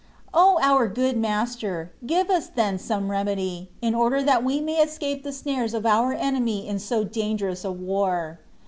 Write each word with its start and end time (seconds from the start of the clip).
O 0.33 0.57
OUR 0.63 0.87
good 0.87 1.15
Master! 1.15 1.91
give 2.07 2.31
us 2.31 2.47
then 2.47 2.79
some 2.79 3.11
remedy, 3.11 3.69
in 3.83 3.93
order 3.93 4.23
that 4.23 4.43
we 4.43 4.59
may 4.59 4.77
escape 4.81 5.21
the 5.21 5.31
snares 5.31 5.75
of 5.75 5.85
our 5.85 6.11
enemy 6.11 6.67
in 6.67 6.79
so 6.79 7.03
dangerous 7.03 7.63
a 7.63 7.71
war. 7.71 8.39